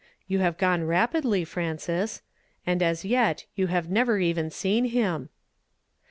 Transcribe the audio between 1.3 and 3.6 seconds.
Frances; and as yet